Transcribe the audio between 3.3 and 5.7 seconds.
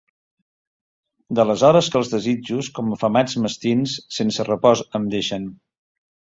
mastins, sense repòs em deixen.